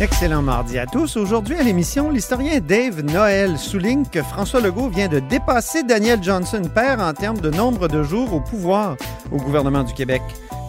[0.00, 1.16] Excellent mardi à tous.
[1.16, 6.62] Aujourd'hui à l'émission, l'historien Dave Noël souligne que François Legault vient de dépasser Daniel Johnson
[6.74, 8.96] père en termes de nombre de jours au pouvoir
[9.30, 10.20] au gouvernement du Québec.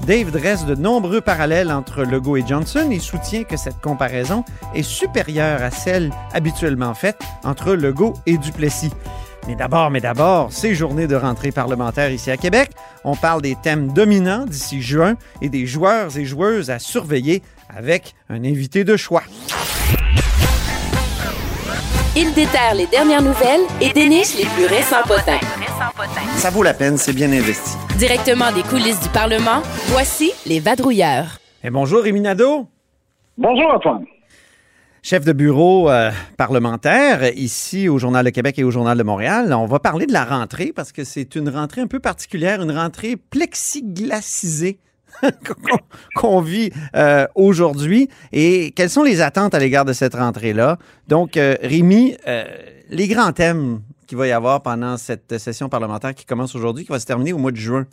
[0.05, 4.45] Dave dresse de nombreux parallèles entre Legault et Johnson et soutient que cette comparaison
[4.75, 8.91] est supérieure à celle habituellement faite entre Legault et Duplessis.
[9.47, 12.71] Mais d'abord, mais d'abord, ces journées de rentrée parlementaire ici à Québec,
[13.03, 17.43] on parle des thèmes dominants d'ici juin et des joueurs et joueuses à surveiller
[17.75, 19.23] avec un invité de choix.
[22.17, 25.39] Il déterre les dernières nouvelles et déniche les plus récents potins.
[26.37, 27.77] Ça vaut la peine, c'est bien investi.
[27.97, 31.39] Directement des coulisses du Parlement, voici les vadrouilleurs.
[31.63, 32.67] Et bonjour, Rémi Nadeau.
[33.37, 34.05] Bonjour, Antoine.
[35.03, 39.53] Chef de bureau euh, parlementaire ici au Journal de Québec et au Journal de Montréal.
[39.53, 42.71] On va parler de la rentrée parce que c'est une rentrée un peu particulière, une
[42.71, 44.79] rentrée plexiglacisée
[46.15, 48.09] qu'on- vit euh, aujourd'hui.
[48.31, 50.77] Et quelles sont les attentes à l'égard de cette rentrée-là?
[51.07, 52.43] Donc, euh, Rémi, euh,
[52.89, 56.91] les grands thèmes qu'il va y avoir pendant cette session parlementaire qui commence aujourd'hui, qui
[56.91, 57.85] va se terminer au mois de juin.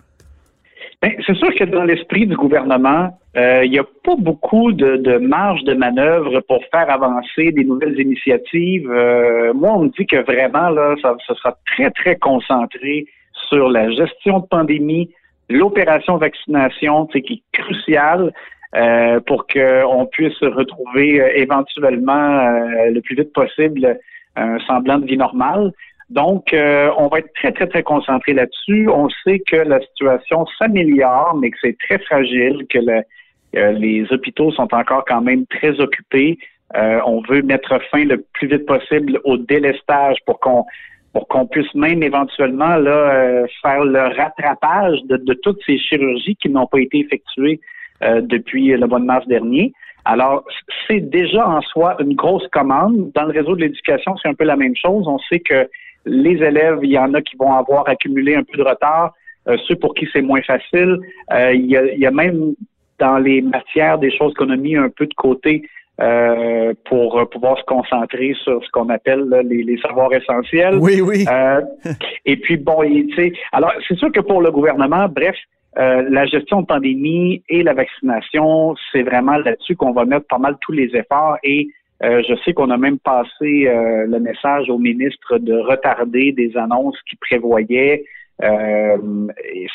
[1.01, 5.65] Ben, c'est sûr que dans l'esprit du gouvernement, il n'y a pas beaucoup de, marge
[5.65, 8.87] de manœuvre pour faire avancer des nouvelles initiatives.
[8.89, 13.07] Moi, on me dit que vraiment, là, ça sera très, très concentré
[13.49, 15.11] sur la gestion de pandémie,
[15.53, 18.33] l'opération vaccination, qui est cruciale
[18.75, 23.99] euh, pour qu'on puisse retrouver euh, éventuellement euh, le plus vite possible
[24.35, 25.73] un semblant de vie normale.
[26.09, 28.89] Donc, euh, on va être très, très, très concentré là-dessus.
[28.89, 34.51] On sait que la situation s'améliore, mais que c'est très fragile, que euh, les hôpitaux
[34.53, 36.39] sont encore quand même très occupés.
[36.77, 40.65] Euh, on veut mettre fin le plus vite possible au délestage pour qu'on
[41.13, 46.37] pour qu'on puisse même éventuellement là euh, faire le rattrapage de, de toutes ces chirurgies
[46.37, 47.61] qui n'ont pas été effectuées
[48.03, 49.73] euh, depuis le mois de mars dernier.
[50.05, 50.45] Alors,
[50.89, 53.13] c'est déjà en soi une grosse commande.
[53.15, 55.07] Dans le réseau de l'éducation, c'est un peu la même chose.
[55.07, 55.69] On sait que
[56.05, 59.13] les élèves, il y en a qui vont avoir accumulé un peu de retard.
[59.49, 60.99] Euh, ceux pour qui c'est moins facile.
[61.33, 62.55] Euh, il, y a, il y a même
[62.99, 65.63] dans les matières des choses qu'on a mis un peu de côté
[66.03, 70.77] euh, pour euh, pouvoir se concentrer sur ce qu'on appelle là, les, les savoirs essentiels.
[70.81, 71.25] Oui, oui.
[71.31, 71.61] Euh,
[72.25, 75.37] et puis bon, tu sais, alors c'est sûr que pour le gouvernement, bref,
[75.79, 80.39] euh, la gestion de pandémie et la vaccination, c'est vraiment là-dessus qu'on va mettre pas
[80.39, 81.37] mal tous les efforts.
[81.45, 81.69] Et
[82.03, 86.57] euh, je sais qu'on a même passé euh, le message au ministre de retarder des
[86.57, 88.05] annonces qui prévoyaient.
[88.43, 88.97] Euh,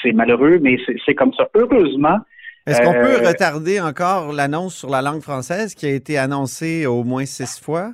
[0.04, 1.48] c'est malheureux, mais c'est c'est comme ça.
[1.56, 2.18] Heureusement,
[2.68, 6.86] Est-ce qu'on peut euh, retarder encore l'annonce sur la langue française qui a été annoncée
[6.86, 7.94] au moins six fois?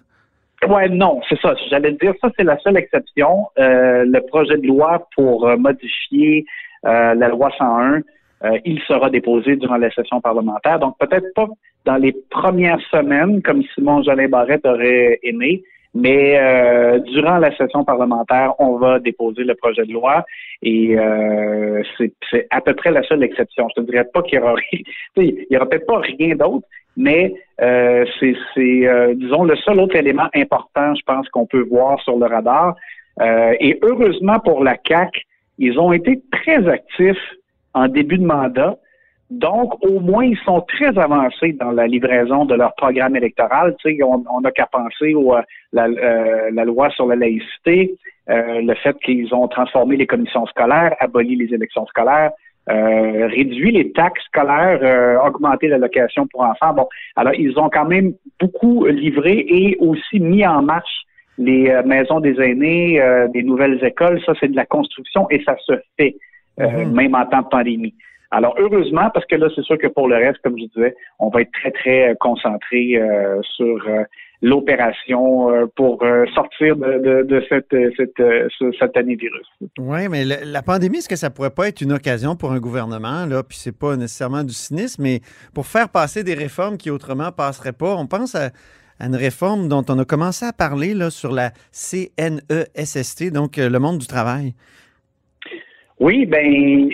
[0.68, 1.54] Ouais, non, c'est ça.
[1.70, 3.48] J'allais te dire, ça, c'est la seule exception.
[3.60, 6.46] Euh, le projet de loi pour euh, modifier
[6.86, 8.02] euh, la loi 101,
[8.44, 10.80] euh, il sera déposé durant la session parlementaire.
[10.80, 11.48] Donc, peut-être pas
[11.86, 17.84] dans les premières semaines, comme Simon Jolin Barrette aurait aimé, mais euh, durant la session
[17.84, 20.26] parlementaire, on va déposer le projet de loi
[20.62, 23.68] et euh, c'est à peu près la seule exception.
[23.70, 24.54] Je te dirais pas qu'il y aura,
[25.56, 26.66] aura peut-être pas rien d'autre,
[26.98, 31.66] mais euh, c'est, c'est, euh, disons, le seul autre élément important, je pense, qu'on peut
[31.70, 32.76] voir sur le radar.
[33.22, 35.12] Euh, et heureusement pour la CAC,
[35.60, 37.36] ils ont été très actifs
[37.74, 38.78] en début de mandat.
[39.34, 43.76] Donc, au moins, ils sont très avancés dans la livraison de leur programme électoral.
[43.80, 45.36] Tu sais, on n'a qu'à penser au,
[45.72, 47.96] la, euh, la loi sur la laïcité,
[48.30, 52.32] euh, le fait qu'ils ont transformé les commissions scolaires, aboli les élections scolaires,
[52.70, 56.74] euh, réduit les taxes scolaires, euh, augmenté l'allocation pour enfants.
[56.74, 61.06] Bon, alors ils ont quand même beaucoup livré et aussi mis en marche
[61.40, 64.22] les euh, maisons des aînés, euh, des nouvelles écoles.
[64.26, 66.16] Ça, c'est de la construction et ça se fait,
[66.60, 67.96] euh, même en temps de pandémie.
[68.36, 71.30] Alors, heureusement, parce que là, c'est sûr que pour le reste, comme je disais, on
[71.30, 74.04] va être très, très euh, concentré euh, sur euh,
[74.42, 76.04] l'opération euh, pour
[76.34, 79.48] sortir de, de, de cette, cette, euh, ce satané virus.
[79.78, 82.60] Oui, mais le- la pandémie, est-ce que ça pourrait pas être une occasion pour un
[82.60, 85.22] gouvernement, là, puis c'est pas nécessairement du cynisme, mais
[85.54, 87.96] pour faire passer des réformes qui autrement passeraient pas?
[87.96, 88.50] On pense à,
[89.00, 93.70] à une réforme dont on a commencé à parler là, sur la CNESST, donc euh,
[93.70, 94.56] le monde du travail.
[96.00, 96.90] Oui, ben,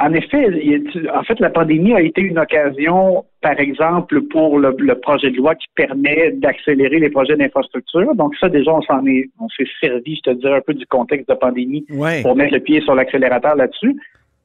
[0.00, 4.74] en effet, a- en fait, la pandémie a été une occasion, par exemple, pour le,
[4.78, 8.14] le projet de loi qui permet d'accélérer les projets d'infrastructure.
[8.14, 10.86] Donc ça, déjà, on s'en est, on s'est servi, je te dirais, un peu du
[10.86, 11.84] contexte de pandémie
[12.22, 13.94] pour mettre le pied sur l'accélérateur là-dessus.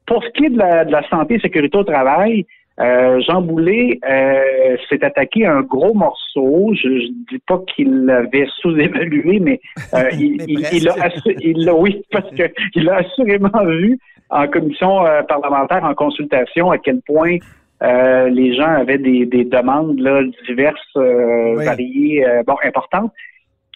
[0.06, 2.44] Pour ce qui est de la, de la santé et sécurité au travail,
[2.78, 6.72] euh, Jean Boulet euh, s'est attaqué à un gros morceau.
[6.74, 6.98] Je ne
[7.30, 9.60] dis pas qu'il l'avait sous-évalué, mais,
[9.94, 12.42] euh, il, Mais il, assu- il oui, parce que
[12.74, 13.98] il l'a assurément vu
[14.30, 17.36] en commission euh, parlementaire, en consultation, à quel point
[17.82, 21.64] euh, les gens avaient des, des demandes là, diverses, euh, Oui.
[21.64, 23.12] variées, euh, bon, importantes.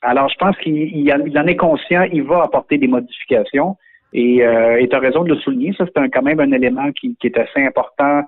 [0.02, 3.76] Alors, je pense qu'il il en, est conscient, il va apporter des modifications.
[4.12, 4.42] Et
[4.90, 7.38] tu as raison de le souligner, ça c'est quand même un élément qui, qui est
[7.38, 8.22] assez important.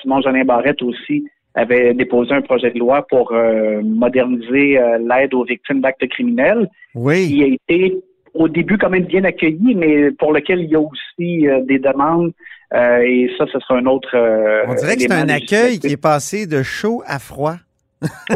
[0.00, 1.22] Simon Jolin Barrette aussi
[1.54, 3.34] avait déposé un projet de loi pour
[3.82, 7.26] moderniser l'aide aux victimes d'actes criminels Oui.
[7.28, 8.00] qui a été
[8.34, 11.78] au début quand même bien accueilli, mais pour lequel il y a aussi euh, des
[11.78, 12.32] demandes.
[12.74, 14.10] euh, et ça, ce sera un autre.
[14.14, 17.56] euh, On dirait que c'est un accueil qui est passé de chaud à froid.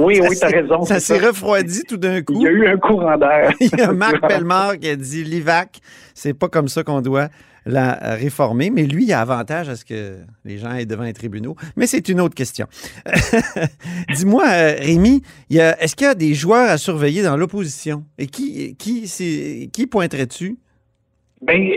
[0.01, 0.83] Oui, oui, tu as s'est- raison.
[0.85, 2.35] Ça s'est refroidi tout d'un coup.
[2.37, 3.53] Il y a eu un courant d'air.
[3.61, 5.81] Il y a Marc Pellemard qui a dit l'IVAC,
[6.15, 7.29] c'est pas comme ça qu'on doit
[7.67, 11.13] la réformer, mais lui, il a avantage à ce que les gens aient devant les
[11.13, 11.57] tribunaux.
[11.77, 12.67] Mais c'est une autre question.
[14.15, 18.05] Dis-moi, euh, Rémi, est-ce qu'il y a des joueurs à surveiller dans l'opposition?
[18.19, 20.57] Et qui, qui, qui pointerais-tu?
[21.43, 21.71] Ben,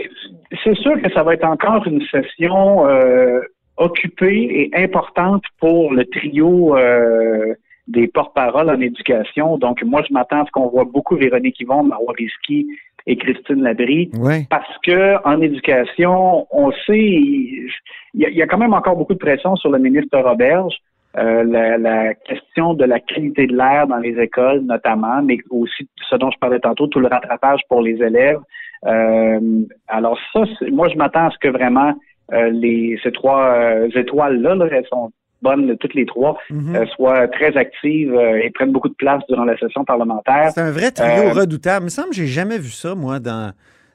[0.62, 3.40] c'est sûr que ça va être encore une session euh,
[3.76, 7.54] occupée et importante pour le trio euh,
[7.88, 9.58] des porte-paroles en éducation.
[9.58, 12.66] Donc, moi, je m'attends à ce qu'on voit beaucoup Véronique Yvon, Marois Risky
[13.06, 14.10] et Christine Labrie.
[14.50, 17.70] Parce que en éducation, on sait, il
[18.14, 20.74] y, a, il y a quand même encore beaucoup de pression sur le ministre Roberge.
[21.18, 25.88] Euh, la, la question de la qualité de l'air dans les écoles, notamment, mais aussi
[26.10, 28.40] ce dont je parlais tantôt, tout le rattrapage pour les élèves.
[28.84, 29.40] Euh,
[29.88, 31.94] alors ça, moi, je m'attends à ce que vraiment
[32.34, 35.10] euh, les ces trois euh, étoiles-là, là, elles sont
[35.42, 36.76] bonnes toutes les trois, Mhm.
[36.76, 40.50] euh, soient très actives euh, et prennent beaucoup de place durant la session parlementaire.
[40.54, 41.82] C'est un vrai trio Euh, redoutable.
[41.82, 43.52] Il me semble que j'ai jamais vu ça, moi, dans.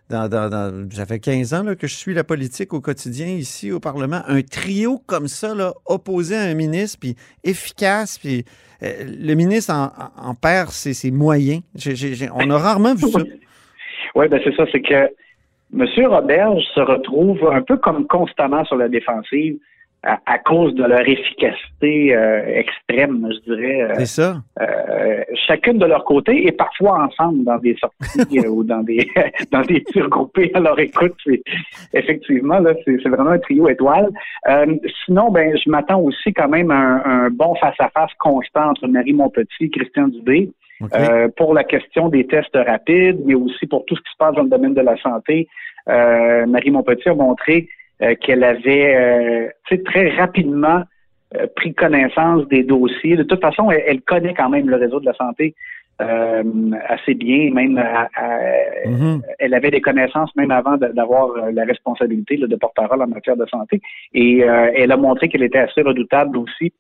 [0.10, 3.28] dans, dans, dans- ça fait 15 ans là, que je suis la politique au quotidien
[3.28, 4.20] ici au Parlement.
[4.28, 7.16] Un trio comme ça, là, opposé à un ministre, puis
[7.46, 8.44] efficace, puis
[8.84, 9.90] euh, le ministre en,
[10.30, 11.62] en- perd ses, ses moyens.
[12.36, 13.20] On a rarement vu ça.
[14.16, 15.10] Oui, ben c'est ça, c'est que
[15.74, 15.86] M.
[16.08, 19.56] Roberge se retrouve un peu comme constamment sur la défensive
[20.04, 23.82] à, à cause de leur efficacité euh, extrême, je dirais.
[23.84, 24.38] euh, C'est ça.
[24.60, 29.08] euh, chacune de leur côté et parfois ensemble dans des sorties euh, ou dans des
[29.52, 30.52] dans des tirs groupés.
[30.54, 31.42] Alors écoute, c'est
[31.94, 34.10] effectivement là, c'est vraiment un trio étoile.
[34.50, 34.76] Euh,
[35.06, 39.14] sinon, ben je m'attends aussi quand même à un, un bon face-à-face constant entre Marie
[39.14, 40.50] Montpetit et Christian Dubé.
[40.96, 44.34] Euh, pour la question des tests rapides, mais aussi pour tout ce qui se passe
[44.34, 45.48] dans le domaine de la santé.
[45.88, 47.70] Euh, Marie Montpetit a montré
[48.02, 50.84] euh, qu'elle avait euh, très rapidement
[51.36, 53.16] euh, pris connaissance des dossiers.
[53.16, 55.56] De toute façon, elle, elle connaît quand même le réseau de la santé
[56.02, 56.44] euh,
[56.88, 59.22] assez bien, même à- à- Mhm.
[59.38, 63.46] elle avait des connaissances même avant d'avoir la responsabilité là, de porte-parole en matière de
[63.46, 63.82] santé.
[64.14, 66.74] Et euh, elle a montré qu'elle était assez redoutable aussi.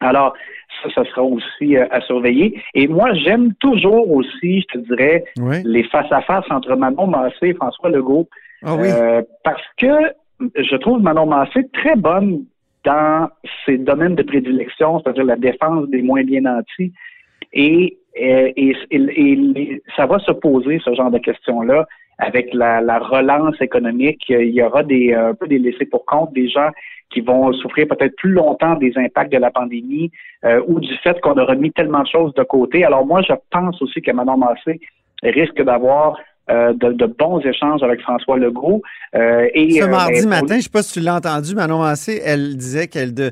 [0.00, 0.34] Alors,
[0.82, 2.60] ça, ça sera aussi euh, à surveiller.
[2.74, 5.56] Et moi, j'aime toujours aussi, je te dirais, Oui.
[5.64, 8.28] les face-à-face entre Manon Massé et François Legault.
[8.64, 8.88] Ah oui.
[8.90, 9.86] Euh, parce que
[10.40, 12.44] je trouve Manon Massé très bonne
[12.84, 13.28] dans
[13.66, 16.92] ses domaines de prédilection, c'est-à-dire la défense des moins bien nantis.
[17.52, 18.50] Et, euh,
[19.96, 21.86] ça va se poser, ce genre de questions-là,
[22.18, 24.24] avec la, la relance économique.
[24.28, 26.70] Il y aura des, un peu des laissés pour compte, des gens
[27.10, 30.10] qui vont souffrir peut-être plus longtemps des impacts de la pandémie
[30.44, 32.84] euh, ou du fait qu'on aura mis tellement de choses de côté.
[32.84, 34.80] Alors moi, je pense aussi que Manon Massé
[35.22, 36.18] risque d'avoir
[36.50, 38.82] euh, de, de bons échanges avec François Legault.
[39.14, 41.54] Euh, et, Ce euh, mardi mais- matin, je ne sais pas si tu l'as entendu,
[41.54, 43.30] Manon Massé, elle disait qu'elle de,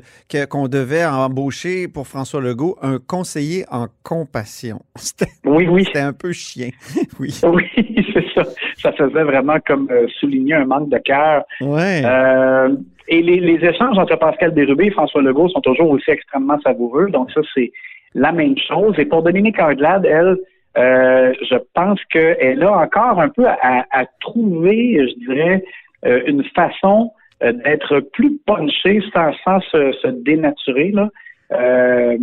[0.49, 4.79] qu'on devait embaucher pour François Legault un conseiller en compassion.
[4.95, 5.83] C'était, Oui, oui.
[5.85, 6.69] c'était un peu chien.
[7.19, 7.39] oui.
[7.43, 7.63] Oui,
[8.13, 8.43] c'est ça.
[8.81, 11.43] Ça faisait vraiment comme souligner un manque de cœur.
[11.61, 12.03] Ouais.
[13.09, 17.09] Et les, les échanges entre Pascal Bérubé et François Legault sont toujours aussi extrêmement savoureux.
[17.09, 17.71] Donc ça, c'est
[18.13, 18.95] la même chose.
[18.97, 20.37] Et pour Dominique Anglade, elle,
[20.77, 25.63] euh, je pense qu'elle a encore un peu à, à trouver, je dirais,
[26.05, 27.11] euh, une façon
[27.43, 30.91] euh, d'être plus punchée sans, sans se, se dénaturer.
[30.91, 31.09] Là.
[31.53, 32.17] euh,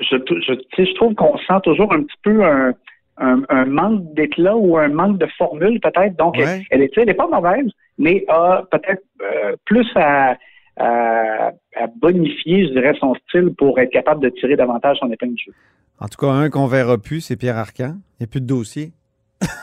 [0.00, 2.72] je, je, je trouve qu'on sent toujours un petit peu un,
[3.18, 6.16] un, un manque d'éclat ou un manque de formule peut-être.
[6.16, 6.62] Donc, Ouais.
[6.70, 10.36] elle, elle est, elle est pas mauvaise, mais a peut-être euh, plus à,
[10.76, 15.34] à, à bonifier, je dirais, son style pour être capable de tirer davantage son épingle
[15.34, 15.52] du jeu.
[16.00, 17.94] En tout cas, un qu'on verra plus, c'est Pierre Arcan.
[18.18, 18.92] Il n'y a plus de dossier.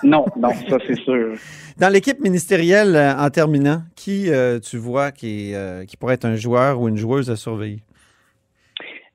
[0.03, 1.34] Non, non, ça c'est sûr.
[1.80, 6.25] Dans l'équipe ministérielle, euh, en terminant, qui euh, tu vois qui, euh, qui pourrait être
[6.25, 7.80] un joueur ou une joueuse à surveiller?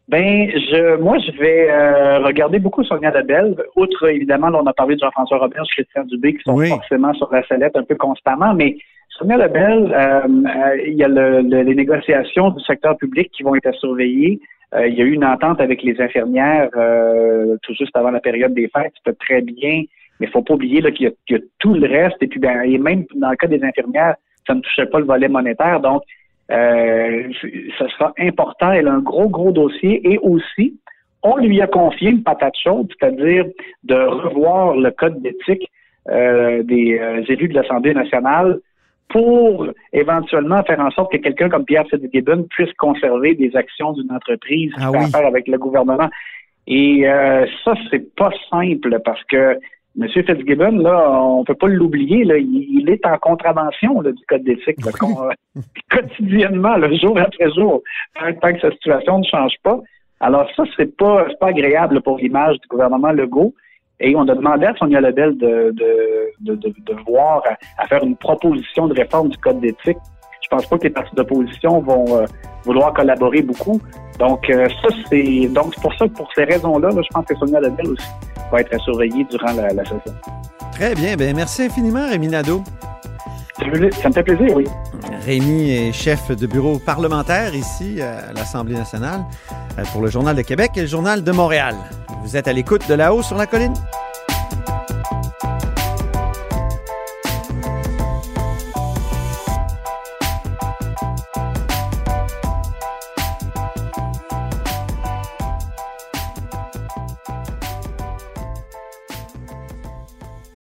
[0.09, 3.57] Ben, je, moi, je vais euh, regarder beaucoup Sonia Lebel.
[3.75, 6.69] Outre, évidemment, là, on a parlé de Jean-François Robert, Christian Dubé, qui sont Oui.
[6.69, 8.77] forcément sur la sellette un peu constamment, mais
[9.19, 13.43] Sonia Lebel, euh, euh, il y a le, le- les négociations du secteur public qui
[13.43, 14.41] vont être à surveiller.
[14.75, 18.21] Euh, il y a eu une entente avec les infirmières euh, tout juste avant la
[18.21, 18.93] période des fêtes.
[18.99, 19.85] C'était très bien,
[20.19, 22.17] mais il faut pas oublier qu'il y, y a tout le reste.
[22.21, 25.07] Et puis, ben, et même dans le cas des infirmières, ça ne touchait pas le
[25.07, 25.81] volet monétaire.
[25.81, 26.03] Donc,
[26.49, 28.73] ça sera important.
[28.73, 30.01] Elle a un gros, gros dossier.
[30.13, 30.79] Et aussi,
[31.23, 33.47] on lui a confié une patate chaude, c'est-à-dire
[33.85, 35.69] de revoir le code d'éthique
[36.09, 38.61] des élus de l'Assemblée nationale
[39.09, 44.11] pour éventuellement faire en sorte que quelqu'un comme Pierre Fitzgibbon puisse conserver des actions d'une
[44.13, 44.99] entreprise qui Ah oui.
[44.99, 46.09] affaire avec le gouvernement.
[46.67, 49.59] Et euh, ça, c'est pas simple parce que
[49.99, 50.09] M.
[50.09, 54.77] Fitzgibbon, là, on peut pas l'oublier, là, il, est en contravention là, du code d'éthique
[55.01, 55.61] qu'on- euh,
[55.91, 57.83] quotidiennement, le jour après jour,
[58.41, 59.81] tant, que sa situation ne change pas.
[60.21, 63.55] Alors ça, c'est pas c'est pas agréable pour l'image du gouvernement Legault.
[64.01, 68.05] Et on a demandé à Sonia Lebel de, de, de, de, voir à, à faire
[68.05, 69.97] une proposition de réforme du code d'éthique.
[70.43, 72.25] Je pense pas que les partis d'opposition vont euh,
[72.65, 73.81] vouloir collaborer beaucoup.
[74.19, 77.25] Donc euh, ça, c'est donc c'est pour ça que pour ces raisons-là, là, je pense
[77.25, 78.07] que Sonia Lebel aussi
[78.53, 80.15] va être à surveiller durant la, la session.
[80.73, 81.17] Très bien.
[81.17, 82.63] Ben, merci infiniment, Rémi Nadeau.
[83.59, 84.67] Ça me ça me fait plaisir, oui.
[85.25, 89.23] Rémi est chef de bureau parlementaire ici à l'Assemblée nationale
[89.79, 91.75] euh, pour le Journal de Québec et le Journal de Montréal.
[92.27, 93.73] Vous êtes à l'écoute de là-haut sur la colline?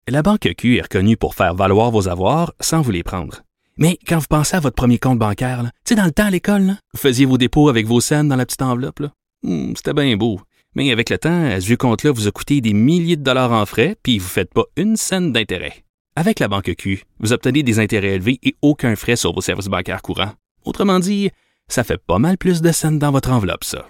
[0.08, 3.42] La Banque Q est reconnue pour faire valoir vos avoirs sans vous les prendre.
[3.78, 6.30] Mais quand vous pensez à votre premier compte bancaire, tu sais, dans le temps à
[6.30, 9.02] l'école, vous faisiez vos dépôts avec vos scènes dans la petite enveloppe.
[9.42, 10.40] Hmm, C'était bien beau.
[10.76, 13.66] Mais avec le temps, à ce compte-là vous a coûté des milliers de dollars en
[13.66, 15.86] frais, puis vous ne faites pas une scène d'intérêt.
[16.18, 19.68] Avec la Banque Q, vous obtenez des intérêts élevés et aucun frais sur vos services
[19.68, 20.34] bancaires courants.
[20.64, 21.30] Autrement dit,
[21.68, 23.88] ça fait pas mal plus de scènes dans votre enveloppe, ça.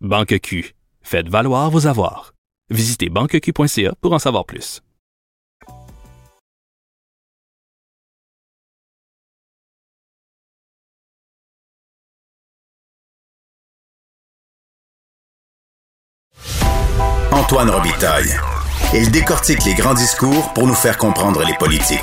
[0.00, 0.74] Banque Q.
[1.02, 2.34] Faites valoir vos avoirs.
[2.70, 4.82] Visitez banqueq.ca pour en savoir plus.
[17.44, 18.34] Antoine Robitaille.
[18.94, 22.00] Il décortique les grands discours pour nous faire comprendre les politiques.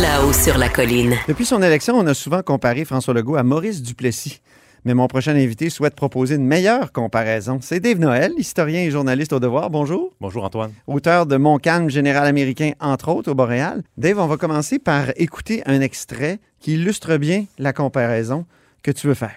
[0.00, 1.16] Là-haut sur la colline.
[1.28, 4.40] Depuis son élection, on a souvent comparé François Legault à Maurice Duplessis.
[4.86, 7.58] Mais mon prochain invité souhaite proposer une meilleure comparaison.
[7.60, 9.68] C'est Dave Noël, historien et journaliste au Devoir.
[9.68, 10.14] Bonjour.
[10.18, 10.72] Bonjour Antoine.
[10.86, 13.82] Auteur de Mon calme général américain, entre autres, au Boréal.
[13.98, 18.46] Dave, on va commencer par écouter un extrait qui illustre bien la comparaison
[18.82, 19.36] que tu veux faire.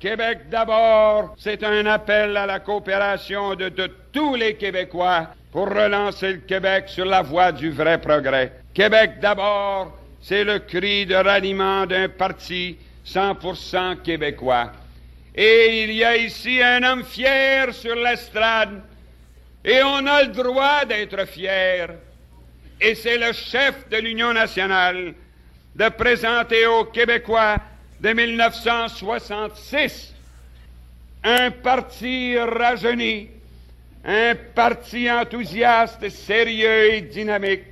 [0.00, 6.34] Québec d'abord, c'est un appel à la coopération de, de tous les Québécois pour relancer
[6.34, 8.52] le Québec sur la voie du vrai progrès.
[8.72, 14.70] Québec d'abord, c'est le cri de ralliement d'un parti 100% québécois.
[15.34, 18.80] Et il y a ici un homme fier sur l'estrade,
[19.64, 21.90] et on a le droit d'être fier.
[22.80, 25.14] Et c'est le chef de l'Union nationale
[25.74, 27.56] de présenter aux Québécois
[28.00, 30.14] de 1966
[31.24, 33.28] un parti rajeuni,
[34.04, 37.64] un parti enthousiaste, sérieux et dynamique,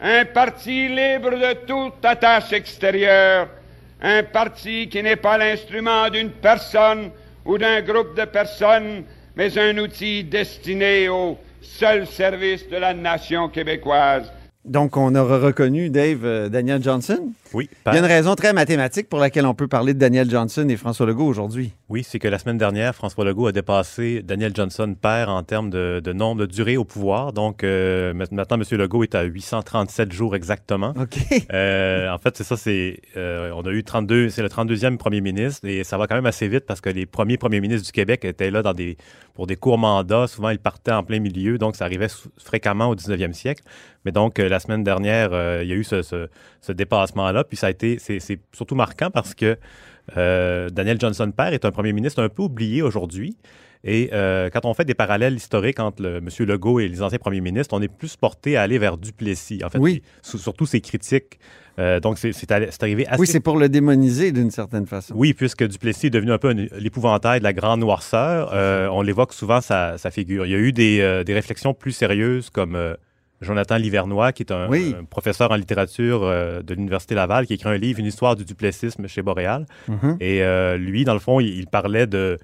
[0.00, 3.48] un parti libre de toute attache extérieure,
[4.02, 7.10] un parti qui n'est pas l'instrument d'une personne
[7.44, 13.48] ou d'un groupe de personnes, mais un outil destiné au seul service de la nation
[13.48, 14.30] québécoise.
[14.64, 17.32] Donc, on aura reconnu, Dave, euh, Daniel Johnson?
[17.56, 20.28] Oui, Il y a une raison très mathématique pour laquelle on peut parler de Daniel
[20.28, 21.72] Johnson et François Legault aujourd'hui.
[21.88, 25.70] oui, c'est que la semaine dernière, François Legault a dépassé Daniel Johnson père en termes
[25.70, 27.32] de, de nombre de durée au pouvoir.
[27.32, 28.62] Donc euh, maintenant, M.
[28.78, 30.92] Legault est à 837 jours exactement.
[31.00, 31.16] OK.
[31.52, 35.20] Euh, en fait, c'est ça, c'est euh, on a eu 32, c'est le 32e premier
[35.22, 37.92] ministre et ça va quand même assez vite parce que les premiers premiers ministres du
[37.92, 38.96] Québec étaient là dans des
[39.34, 40.26] pour des courts mandats.
[40.26, 42.08] Souvent, ils partaient en plein milieu, donc ça arrivait
[42.38, 43.62] fréquemment au 19e siècle.
[44.04, 45.30] Mais donc, la semaine dernière,
[45.62, 46.28] il y a eu ce, ce-
[46.60, 47.44] ce dépassement-là.
[47.48, 48.20] Puis ça a été, c'est
[48.52, 49.56] surtout marquant parce que
[50.16, 53.36] euh, Daniel Johnson père est un premier ministre un peu oublié aujourd'hui.
[53.84, 56.28] Et euh, quand on fait des parallèles historiques entre le, M.
[56.40, 59.62] Legault et les anciens premiers ministres, on est plus porté à aller vers Duplessis.
[59.64, 60.02] En fait, Oui.
[60.22, 61.38] surtout ses critiques.
[61.78, 62.50] Euh, donc, c'est
[62.82, 65.14] arrivé assez Oui, c'est pour le démoniser d'une certaine façon.
[65.14, 69.34] oui, puisque Duplessis est devenu un peu l'épouvantail de la grande noirceur, euh, on l'évoque
[69.34, 70.46] souvent sa, sa figure.
[70.46, 72.76] Il y a eu des, des réflexions plus sérieuses comme
[73.40, 74.94] Jonathan Livernois, qui est un, Oui.
[74.98, 78.44] un professeur en littérature euh, de l'Université Laval, qui écrit un livre, Une histoire du
[78.44, 79.66] duplessisme chez Boréal.
[79.88, 80.16] Mhm.
[80.20, 82.38] Et euh, lui, dans le fond, il, il parlait de,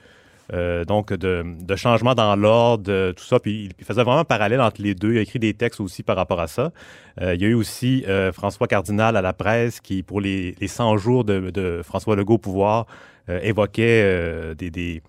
[0.53, 3.39] euh, donc de, de changements dans l'ordre, tout ça.
[3.41, 5.13] Puis il faisait vraiment un parallèle entre les deux.
[5.13, 6.73] Il a écrit des textes aussi par rapport à ça.
[7.21, 10.97] Il y a eu aussi François Cardinal à la presse qui, pour les, les 100
[10.99, 12.87] jours de, de François Legault au pouvoir,
[13.29, 14.71] évoquait des...
[14.71, 15.03] des-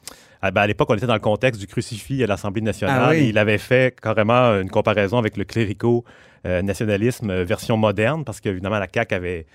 [0.46, 3.02] Ah, ben, à l'époque, on était dans le contexte du crucifix à l'Assemblée nationale.
[3.02, 3.18] Ah oui.
[3.18, 8.78] et il avait fait carrément une comparaison avec le clérico-nationalisme euh, version moderne, parce qu'évidemment,
[8.80, 9.46] la CAQ avait...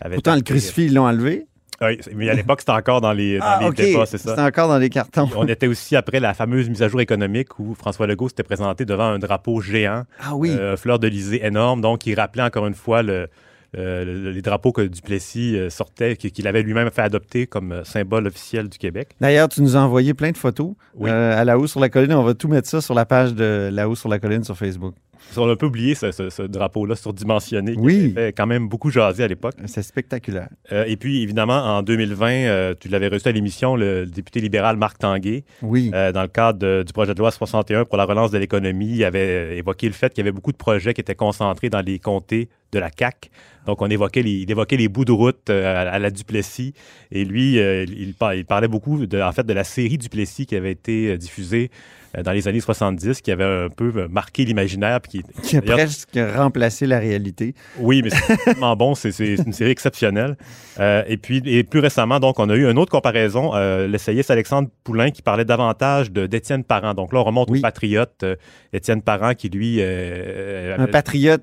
[0.00, 1.46] avait Pourtant, le crucifix, ils l'ont enlevé.
[1.80, 4.30] Oui, mais à l'époque, c'était encore dans les, dans Ah, les débats, c'est ça.
[4.30, 5.28] C'était encore dans les cartons.
[5.36, 8.84] On était aussi après la fameuse mise à jour économique où François Legault s'était présenté
[8.84, 10.50] devant un drapeau géant, Ah oui.
[10.50, 13.28] euh, fleur d'Elysée énorme, donc il rappelait encore une fois le-
[13.76, 17.84] euh, le- les drapeaux que Duplessis euh, sortait, qu'il avait lui-même fait adopter comme euh,
[17.84, 19.10] symbole officiel du Québec.
[19.20, 21.10] D'ailleurs, tu nous as envoyé plein de photos Oui.
[21.10, 22.12] euh, à La Haut sur la Colline.
[22.14, 24.56] On va tout mettre ça sur la page de La Haut sur la Colline sur
[24.56, 24.94] Facebook.
[25.36, 28.12] On a un peu oublié ce, ce- ce drapeau-là surdimensionné qui Oui.
[28.14, 29.54] fait quand même beaucoup jaser à l'époque.
[29.66, 30.48] C'est spectaculaire.
[30.72, 34.76] Euh, et puis, évidemment, en 2020, euh, tu l'avais reçu à l'émission, le député libéral
[34.76, 35.90] Marc Tanguay, Oui.
[35.92, 38.90] Euh, dans le cadre de- du projet de loi 61 pour la relance de l'économie,
[38.94, 41.84] il avait évoqué le fait qu'il y avait beaucoup de projets qui étaient concentrés dans
[41.84, 43.30] les comtés de la CAC.
[43.66, 46.72] Donc, on évoquait les, il évoquait les bouts de route euh, à, la Duplessis.
[47.12, 50.56] Et lui, euh, il, il parlait beaucoup, de, en fait, de la série Duplessis qui
[50.56, 51.70] avait été euh, diffusée
[52.16, 55.02] euh, dans les années 70, qui avait un peu marqué l'imaginaire.
[55.02, 57.54] puis qui- Qui a presque remplacé la réalité.
[57.78, 60.36] oui, mais c'est tellement bon, c'est une série exceptionnelle.
[60.80, 63.52] Et puis, et plus récemment, donc, on a eu une autre comparaison,
[63.86, 66.94] l'essayiste Alexandre Poulain qui parlait davantage de- d'Étienne Parent.
[66.94, 67.58] Donc là, on remonte Oui.
[67.58, 68.24] au patriote
[68.72, 69.82] Étienne Parent qui, lui...
[69.82, 71.42] Un patriote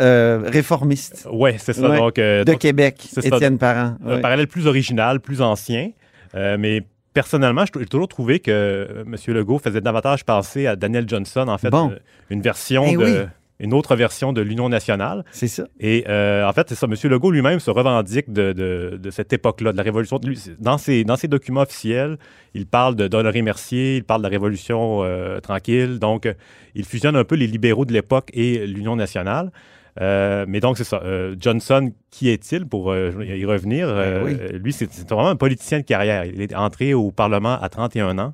[0.00, 1.88] euh, réformiste Ouais, c'est ça.
[1.88, 1.96] Ouais.
[1.98, 3.08] Donc, euh, de donc, Québec.
[3.22, 3.96] Étienne Parent.
[4.04, 4.20] un Ouais.
[4.20, 5.90] parallèle plus original, plus ancien.
[6.34, 6.82] Euh, mais
[7.14, 9.16] personnellement, j'ai toujours trouvé que M.
[9.34, 11.92] Legault faisait davantage penser à Daniel Johnson, en fait, Bon.
[12.30, 13.04] une version Eh de...
[13.04, 13.16] oui.
[13.62, 15.24] Une autre version de l'Union nationale.
[15.30, 15.64] C'est ça.
[15.80, 16.86] Et euh, en fait, c'est ça.
[16.86, 16.94] M.
[17.10, 20.20] Legault lui-même se revendique de, de- de cette époque-là, de la Révolution.
[20.58, 22.18] Dans, ses, dans ses documents officiels,
[22.54, 25.98] il parle de d'Honoré Mercier, il parle de la Révolution euh, tranquille.
[25.98, 26.34] Donc, euh,
[26.74, 29.52] il fusionne un peu les libéraux de l'époque et l'Union nationale.
[30.00, 31.00] Euh, mais donc, c'est ça.
[31.04, 33.86] Euh, Johnson, qui est-il pour euh, y revenir?
[34.24, 34.36] Oui.
[34.58, 36.24] Lui, c'est vraiment un politicien de carrière.
[36.24, 38.32] Il est entré au Parlement à 31 ans,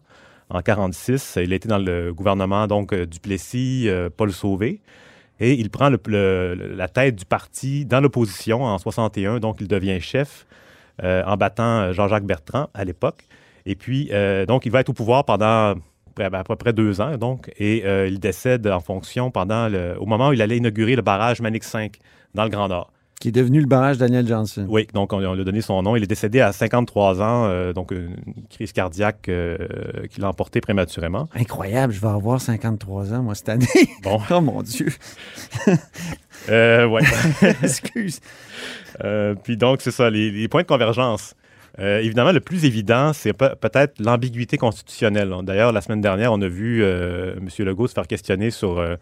[0.51, 1.39] en 46.
[1.43, 4.81] Il a été dans le gouvernement, donc, Duplessis, Paul Sauvé.
[5.41, 10.47] Et il prend la tête du parti dans l'opposition en 61, donc il devient chef
[11.05, 13.25] euh, en battant euh, Jean-Jacques Bertrand à l'époque.
[13.67, 15.75] Et puis, euh, donc, il va être au pouvoir pendant
[16.17, 20.31] près- à peu près deux ans, donc, et il décède en fonction pendant au moment
[20.31, 21.97] où il allait inaugurer le barrage Manix 5
[22.35, 22.91] dans le Grand Nord.
[23.21, 24.65] Qui est devenu le barrage Daniel Johnson.
[24.69, 25.97] Oui, donc on, on lui a donné son nom.
[25.97, 28.15] Il est décédé à 53 ans, euh, donc une
[28.49, 29.57] crise cardiaque euh,
[30.09, 31.29] qui l'a emporté prématurément.
[31.35, 33.67] Incroyable, je vais avoir 53 ans, moi, cette année.
[34.05, 34.87] Bon, oh mon Dieu.
[36.49, 37.03] euh, ouais.
[37.63, 38.21] Excuse.
[39.05, 41.35] Euh, puis donc, c'est ça, les, les points de convergence.
[41.81, 45.33] Euh, évidemment, le plus évident, c'est pe- peut-être l'ambiguïté constitutionnelle.
[45.43, 47.49] D'ailleurs, la semaine dernière, on a vu euh, M.
[47.67, 48.97] Legault se faire questionner sur euh,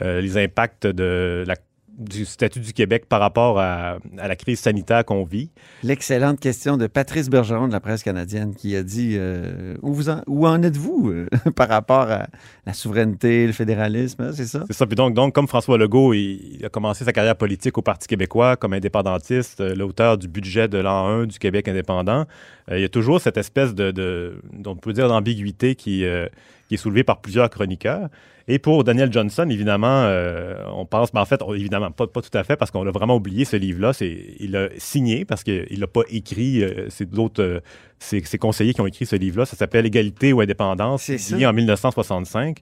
[0.00, 1.54] les impacts de la-
[1.98, 5.50] du statut du Québec par rapport à, à la crise sanitaire qu'on vit.
[5.82, 10.10] L'excellente question de Patrice Bergeron de la presse canadienne qui a dit euh, où, vous
[10.10, 12.26] en, où en êtes-vous euh, par rapport à
[12.66, 14.64] la souveraineté, le fédéralisme, hein, c'est ça?
[14.66, 14.86] C'est ça.
[14.86, 18.06] Puis donc, donc, comme François Legault, il, il a commencé sa carrière politique au Parti
[18.06, 22.26] québécois comme indépendantiste, euh, l'auteur du budget de l'an 1 du Québec indépendant.
[22.70, 26.26] Euh, il y a toujours cette espèce de, de on peut dire, d'ambiguïté qui, euh,
[26.68, 28.08] qui est soulevée par plusieurs chroniqueurs.
[28.48, 32.22] Et pour Daniel Johnson, évidemment, euh, on pense, mais en fait, on- évidemment, pas, pas
[32.22, 33.90] tout à fait, parce qu'on a vraiment oublié ce livre-là.
[34.00, 36.62] Il l'a signé parce qu'il l'a pas écrit.
[36.62, 37.60] euh, c'est d'autres, euh,
[37.98, 39.46] ses conseillers qui ont écrit ce livre-là.
[39.46, 42.58] Ça s'appelle Égalité ou indépendance, signé en 1965.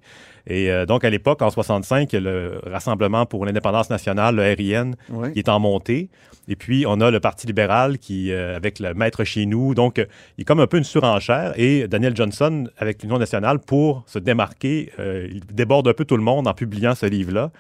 [0.47, 4.37] Et euh, donc, à l'époque, en 65, il y a le Rassemblement pour l'indépendance nationale,
[4.37, 5.33] le RIN, Oui.
[5.33, 6.09] qui est en montée.
[6.47, 9.75] Et puis, on a le Parti libéral qui, avec le Maître chez nous.
[9.75, 10.07] Donc, il
[10.39, 11.55] y a comme un peu une surenchère.
[11.57, 15.41] Et Daniel Johnson, avec l'Union nationale, pour se démarquer, il
[15.75, 17.51] déborde un peu tout le monde en publiant ce livre-là,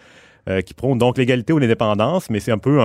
[0.48, 2.80] euh, qui prône donc l'égalité ou l'indépendance, mais c'est un peu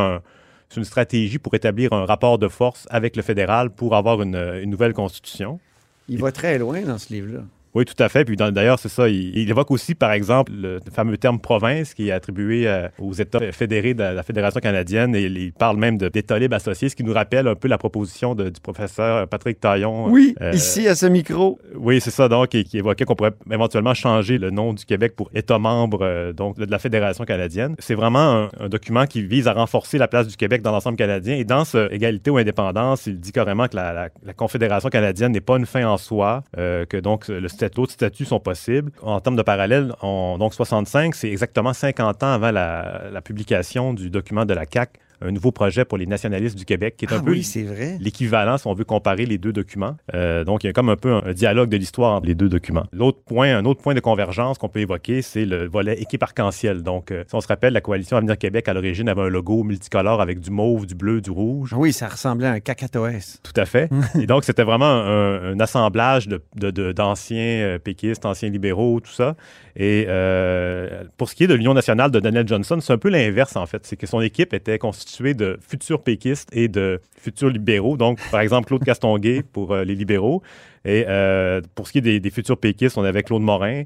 [0.76, 4.94] une stratégie pour établir un rapport de force avec le fédéral pour avoir une nouvelle
[4.94, 5.60] constitution.
[6.08, 7.42] Il va très loin dans ce livre-là.
[7.80, 8.26] Oui, tout à fait.
[8.26, 9.08] Puis d'ailleurs, c'est ça.
[9.08, 13.13] Il, il évoque aussi, par exemple, le fameux terme province qui est attribué euh, aux
[13.13, 15.15] États fédérés de la Fédération canadienne.
[15.15, 17.78] Et il, parle même de- d'État libre associé, ce qui nous rappelle un peu la
[17.78, 20.08] proposition de- du professeur Patrick Taillon.
[20.10, 21.58] Oui, euh, ici, à ce micro.
[21.76, 25.15] Oui, c'est ça, donc, et qui évoquait qu'on pourrait éventuellement changer le nom du Québec
[25.15, 27.76] pour État membre euh, donc, de la Fédération canadienne.
[27.80, 30.98] C'est vraiment un, un document qui vise à renforcer la place du Québec dans l'ensemble
[30.98, 31.36] canadien.
[31.38, 35.32] Et dans ce égalité ou indépendance, il dit carrément que la, la- la Confédération canadienne
[35.32, 38.91] n'est pas une fin en soi, euh, que donc le stat- d'autres statuts sont possibles.
[39.01, 44.10] En termes de parallèle, donc 65, c'est exactement 50 ans avant la, la publication du
[44.10, 47.17] document de la CAC un nouveau projet pour les nationalistes du Québec, qui est un
[47.19, 47.97] Ah peu oui, c'est vrai.
[47.99, 49.97] l'équivalent si on veut comparer les deux documents.
[50.13, 52.49] Euh, donc, il y a comme un peu un, dialogue de l'histoire entre les deux
[52.49, 52.86] documents.
[52.93, 56.84] L'autre point, un autre point de convergence qu'on peut évoquer, c'est le volet équipe arc-en-ciel.
[56.84, 59.63] Donc, euh, si on se rappelle, la coalition Avenir Québec, à l'origine, avait un logo
[59.63, 61.73] multicolore avec du mauve, du bleu, du rouge.
[61.77, 63.39] Oui, ça ressemblait à un cacatoès.
[63.43, 63.89] Tout à fait.
[64.19, 68.99] Et donc, c'était vraiment un, un assemblage de- de- de- d'anciens euh, péquistes, anciens libéraux,
[68.99, 69.36] tout ça.
[69.82, 73.08] Et euh, pour ce qui est de l'Union nationale de Daniel Johnson, c'est un peu
[73.08, 73.86] l'inverse, en fait.
[73.86, 77.96] C'est que son équipe était constituée de futurs péquistes et de futurs libéraux.
[77.96, 80.44] Donc, par exemple, Claude Castonguay pour euh, les libéraux.
[80.84, 83.84] Et euh, pour ce qui est des, des futurs péquistes, on avait Claude Morin,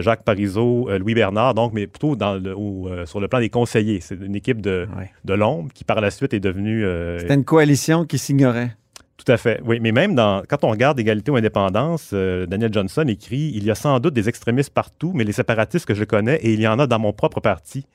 [0.00, 4.00] Jacques Parizeau, Louis Bernard, donc, mais plutôt dans le, au, sur le plan des conseillers.
[4.00, 5.10] C'est une équipe de, Ouais.
[5.24, 6.84] de l'ombre qui, par la suite, est devenue...
[7.18, 8.70] C'était une coalition qui s'ignorait.
[9.16, 9.60] Tout à fait.
[9.64, 13.64] Oui, mais même dans, quand on regarde Égalité ou Indépendance, euh, Daniel Johnson écrit Il
[13.64, 16.60] y a sans doute des extrémistes partout, mais les séparatistes que je connais, et il
[16.60, 17.86] y en a dans mon propre parti.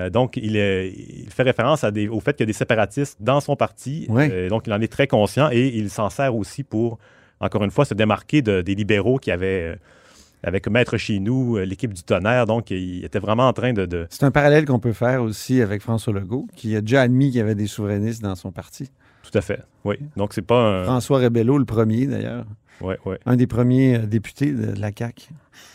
[0.00, 2.52] Euh, donc, il, est- il fait référence à des- au fait qu'il y a des
[2.52, 4.06] séparatistes dans son parti.
[4.32, 6.98] Euh, donc, il en est très conscient et il s'en sert aussi pour,
[7.38, 9.78] encore une fois, se démarquer de- des libéraux qui avaient,
[10.42, 12.46] avec Maître chez nous, l'équipe du tonnerre.
[12.46, 15.62] Donc, il était vraiment en train de- de, C'est un parallèle qu'on peut faire aussi
[15.62, 18.90] avec François Legault, qui a déjà admis qu'il y avait des souverainistes dans son parti.
[19.30, 19.60] Tout à fait.
[19.84, 19.96] Oui.
[20.16, 20.84] Donc, c'est pas un.
[20.84, 22.44] François Rebello, le premier d'ailleurs,
[22.80, 23.18] Ouais, ouais.
[23.26, 25.28] un des premiers euh, députés de la CAQ.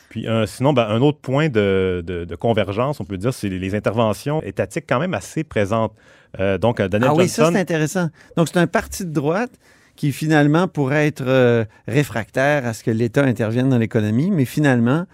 [0.10, 3.48] Puis euh, sinon, ben, un autre point de, de- de convergence, on peut dire, c'est
[3.50, 5.94] les, interventions étatiques quand même assez présentes.
[6.40, 8.10] Euh, donc, euh, Daniel Ah oui, ça c'est intéressant.
[8.36, 9.52] Donc c'est un parti de droite
[9.96, 15.06] qui finalement pourrait être euh, réfractaire à ce que l'État intervienne dans l'économie, mais finalement,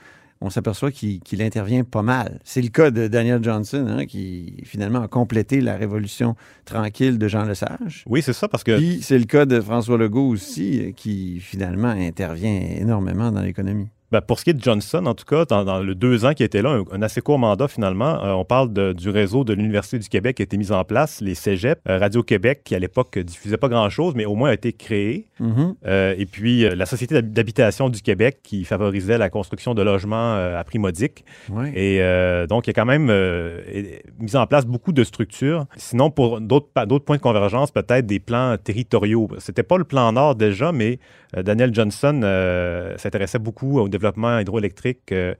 [0.42, 2.40] on s'aperçoit qu'il intervient pas mal.
[2.44, 7.28] C'est le cas de Daniel Johnson, hein, qui finalement a complété la révolution tranquille de
[7.28, 8.04] Jean Lesage.
[8.08, 11.40] oui, c'est ça, parce que Puis c'est le cas de François Legault aussi, euh, qui
[11.40, 13.88] finalement intervient énormément dans l'économie.
[14.12, 16.34] Ben, pour ce qui est de Johnson, en tout cas, dans, dans le deux ans
[16.34, 19.44] qui était là, un, un assez court mandat finalement, euh, on parle de- du réseau
[19.44, 22.76] de l'Université du Québec qui a été mis en place, les cégeps, euh, Radio-Québec, qui
[22.76, 25.28] à l'époque diffusait pas grand-chose, mais au moins a été créé.
[25.40, 25.76] Mhm.
[25.86, 30.36] Euh, et puis, la Société d'hab- d'habitation du Québec qui favorisait la construction de logements
[30.36, 31.26] à prix modique.
[31.76, 32.00] Et
[32.48, 33.12] donc, il y a quand même
[34.20, 35.66] mis en place beaucoup de structures.
[35.78, 39.28] Sinon, pour d'autres points de convergence, peut-être des plans territoriaux.
[39.40, 41.00] C'était pas le plan Nord déjà, mais
[41.44, 45.12] Daniel Johnson euh, s'intéressait beaucoup au développement hydroélectrique.
[45.12, 45.34] euh,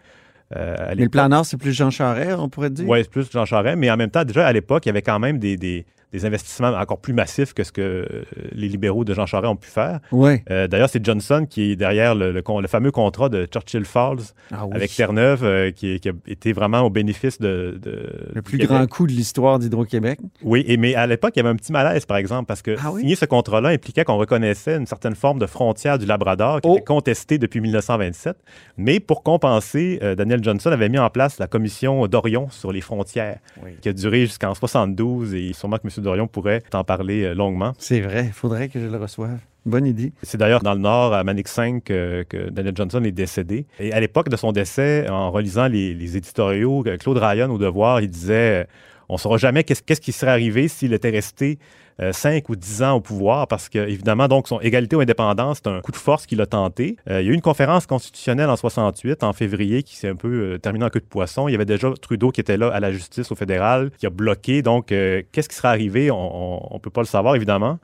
[0.56, 2.88] euh, Mais le plan Nord, c'est plus Jean Charest, on pourrait dire?
[2.88, 5.02] Oui, c'est plus Jean Charest, mais en même temps, déjà à l'époque, il y avait
[5.02, 9.04] quand même des, des- des investissements encore plus massifs que ce que euh, les libéraux
[9.04, 10.00] de Jean Charest ont pu faire.
[10.12, 10.38] Oui.
[10.50, 13.86] Euh, D'ailleurs, c'est Johnson qui est derrière le, le con- le fameux contrat de Churchill
[13.86, 14.20] Falls
[14.52, 14.72] Ah oui.
[14.76, 17.78] avec Terre-Neuve, euh, qui, qui a été vraiment au bénéfice de.
[17.82, 18.68] de- Le plus Québec.
[18.76, 20.20] grand coup de l'histoire d'Hydro-Québec.
[20.44, 22.76] Oui, et, mais à l'époque, il y avait un petit malaise, par exemple, parce que
[22.84, 23.02] Ah oui?
[23.02, 26.76] signer ce contrat-là impliquait qu'on reconnaissait une certaine forme de frontière du Labrador qui Oh.
[26.76, 28.38] était contestée depuis 1927.
[28.78, 32.82] Mais pour compenser, euh, Daniel Johnson avait mis en place la commission Dorion sur les
[32.82, 33.40] frontières,
[33.82, 35.95] qui a duré jusqu'en 72, et sûrement que M.
[36.02, 37.74] Dorion pourrait en parler euh, longuement.
[37.78, 39.40] C'est vrai, il faudrait que je le reçoive.
[39.66, 40.14] Bonne idée.
[40.22, 43.66] C'est d'ailleurs dans le Nord, à Manic 5, que, que Daniel Johnson est décédé.
[43.80, 47.58] Et à l'époque de son décès, en relisant les, les éditoriaux, euh, Claude Ryan au
[47.58, 48.66] Devoir, il disait euh,
[49.10, 51.66] On ne saura jamais qu'est-ce qui serait arrivé s'il était resté euh,
[52.00, 55.70] 5 ou 10 ans au pouvoir, parce que, évidemment, donc, son égalité ou indépendance, c'est
[55.70, 56.98] un coup de force qu'il a tenté.
[57.10, 60.16] Euh, il y a eu une conférence constitutionnelle en 68, en février, qui s'est un
[60.16, 61.48] peu euh, terminée en queue de poisson.
[61.48, 64.10] Il y avait déjà Trudeau qui était là à la justice au fédéral, qui a
[64.10, 64.62] bloqué.
[64.62, 66.12] Donc, euh, qu'est-ce qui serait arrivé?
[66.12, 67.80] On ne peut pas le savoir, évidemment.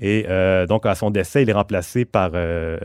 [0.00, 2.78] Et euh, donc, à son décès, il est remplacé par euh,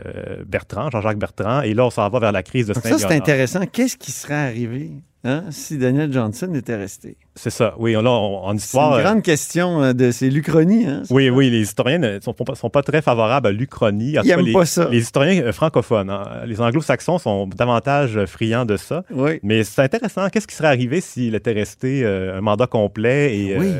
[0.46, 1.62] Bertrand, Jean-Jacques Bertrand.
[1.62, 3.60] Et là, on s'en va vers la crise de Donc ça, c'est intéressant.
[3.70, 4.90] Qu'est-ce qui serait arrivé
[5.22, 7.16] hein, si Daniel Johnson était resté?
[7.36, 7.74] C'est ça.
[7.78, 8.94] Oui, là, on- en C'est histoire.
[8.94, 10.10] une euh, grande question de...
[10.10, 11.02] C'est l'Uchronie, hein?
[11.10, 14.12] Oui, oui, les historiens ne sont, pas- sont pas très favorables à l'Uchronie.
[14.12, 14.88] Ils tout cas, aiment les, pas ça.
[14.90, 19.04] Les historiens francophones, hein, les anglo-saxons sont davantage friands de ça.
[19.12, 19.38] Oui.
[19.44, 20.28] Mais c'est intéressant.
[20.30, 23.72] Qu'est-ce qui serait arrivé s'il était resté un mandat complet et Oui.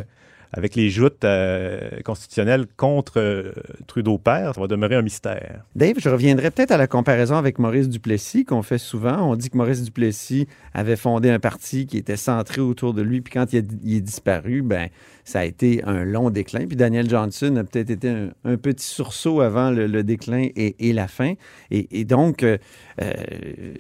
[0.57, 3.53] Avec les joutes euh, constitutionnelles contre euh,
[3.89, 5.65] Trudeau père, ça va demeurer un mystère.
[5.75, 9.31] Dave, je reviendrai peut-être à la comparaison avec Maurice Duplessis qu'on fait souvent.
[9.31, 13.21] On dit que Maurice Duplessis avait fondé un parti qui était centré autour de lui,
[13.21, 14.91] puis quand il, est disparu, ben
[15.25, 16.67] ça a été un long déclin.
[16.67, 18.09] Puis Daniel Johnson a peut-être été
[18.45, 21.33] un, petit sursaut avant le, déclin et, la fin.
[21.71, 22.59] Et, donc, euh,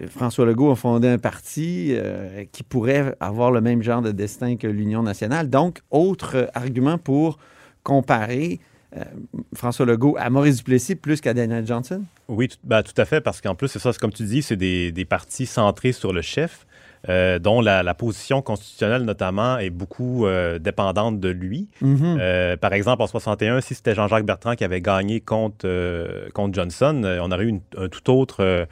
[0.09, 1.95] François Legault a fondé un parti
[2.51, 5.51] qui pourrait avoir le même genre de destin que l'Union nationale.
[5.51, 7.39] Donc, autre argument pour
[7.83, 8.61] comparer
[8.97, 9.03] euh,
[9.55, 12.03] François Legault à Maurice Duplessis plus qu'à Daniel Johnson?
[12.29, 14.57] Oui, tout, ben, tout à fait, parce qu'en plus, c'est ça, comme tu dis, c'est
[14.57, 16.67] des, des, partis centrés sur le chef,
[17.09, 21.69] euh, dont la, position constitutionnelle, notamment, est beaucoup euh, dépendante de lui.
[21.83, 22.57] Mm-hmm.
[22.59, 25.69] par exemple, en 61, si c'était Jean-Jacques Bertrand qui avait gagné contre,
[26.33, 28.67] contre Johnson, on aurait eu un tout autre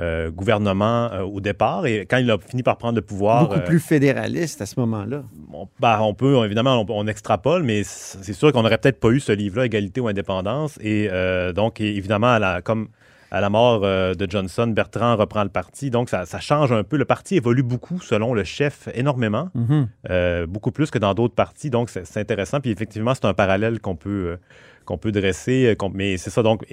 [0.00, 1.86] euh, gouvernement euh, au départ.
[1.86, 3.42] Et quand il a fini par prendre le pouvoir.
[3.46, 5.22] Beaucoup euh, plus fédéraliste à ce moment-là.
[5.52, 9.20] On, bah, on peut, évidemment, on, extrapole, mais c'est sûr qu'on n'aurait peut-être pas eu
[9.20, 10.80] ce livre-là, Égalité ou Indépendance.
[10.80, 11.08] Et
[11.54, 12.88] donc, évidemment, à la, comme
[13.30, 15.90] à la mort de Johnson, Bertrand reprend le parti.
[15.90, 16.96] Donc, ça, change un peu.
[16.96, 20.46] Le parti évolue beaucoup selon le chef, énormément, mm-hmm.
[20.46, 21.70] beaucoup plus que dans d'autres partis.
[21.70, 22.60] Donc, c'est intéressant.
[22.60, 24.38] Puis, effectivement, c'est un parallèle qu'on peut,
[24.86, 25.76] qu'on peut dresser.
[25.92, 26.42] Mais c'est ça.
[26.42, 26.64] Donc,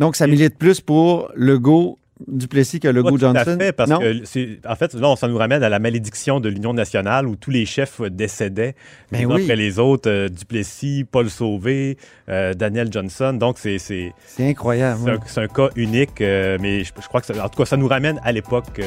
[0.00, 3.42] donc, ça milite plus pour Legault Duplessis que le goût Johnson.
[3.44, 6.48] Tout à fait, parce que, en fait, là, ça nous ramène à la malédiction de
[6.48, 8.74] l'Union nationale où tous les chefs décédaient
[9.12, 10.10] les uns après les autres.
[10.10, 11.96] Euh, Duplessis, Paul Sauvé,
[12.28, 13.32] euh, Daniel Johnson.
[13.32, 13.78] Donc, c'est.
[13.78, 15.20] C'est incroyable.
[15.26, 17.88] C'est un, cas unique, euh, mais je, crois que, ça, en tout cas, ça nous
[17.88, 18.80] ramène à l'époque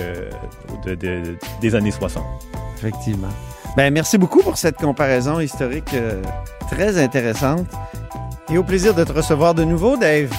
[1.61, 2.23] des années 60.
[2.77, 3.29] Effectivement.
[3.77, 5.95] Ben, merci beaucoup pour cette comparaison historique
[6.69, 7.67] très intéressante.
[8.51, 10.29] Et au plaisir de te recevoir de nouveau, Dave.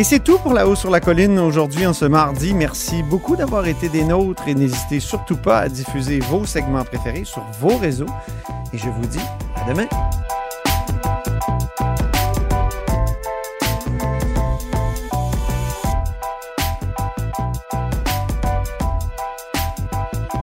[0.00, 2.54] Et c'est tout pour La Haut sur la Colline aujourd'hui en ce mardi.
[2.54, 7.26] Merci beaucoup d'avoir été des nôtres et n'hésitez surtout pas à diffuser vos segments préférés
[7.26, 8.06] sur vos réseaux.
[8.72, 9.18] Et je vous dis
[9.56, 9.86] à demain.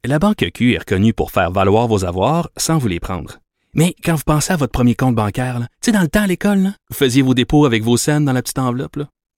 [0.06, 3.40] La Banque Q est reconnue pour faire valoir vos avoirs sans vous les prendre.
[3.74, 6.28] Mais quand vous pensez à votre premier compte bancaire, tu sais, dans le temps à
[6.28, 8.98] l'école, vous faisiez vos dépôts avec vos scènes dans la petite enveloppe.
[8.98, 9.06] Là.